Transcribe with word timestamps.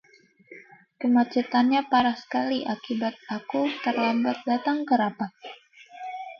Kemacetannya 0.99 1.81
parah 1.91 2.17
sekali, 2.23 2.59
akibatnya 2.73 3.27
aku 3.37 3.61
terlambat 3.85 4.37
datang 4.49 4.77
ke 4.87 4.95
rapat. 5.03 5.29